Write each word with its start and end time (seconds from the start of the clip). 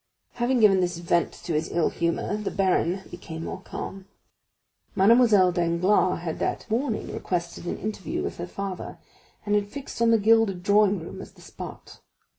Having 0.31 0.61
given 0.61 0.79
this 0.81 0.97
vent 0.97 1.31
to 1.31 1.53
his 1.53 1.69
ill 1.71 1.91
humor, 1.91 2.35
the 2.35 2.49
baron 2.49 3.03
became 3.11 3.43
more 3.43 3.61
calm; 3.61 4.07
Mademoiselle 4.95 5.51
Danglars 5.51 6.21
had 6.21 6.39
that 6.39 6.65
morning 6.71 7.13
requested 7.13 7.67
an 7.67 7.77
interview 7.77 8.23
with 8.23 8.37
her 8.37 8.47
father, 8.47 8.97
and 9.45 9.53
had 9.53 9.67
fixed 9.69 10.01
on 10.01 10.09
the 10.09 10.17
gilded 10.17 10.63
drawing 10.63 10.99
room 11.01 11.21
as 11.21 11.33
the 11.33 11.41
spot. 11.43 12.01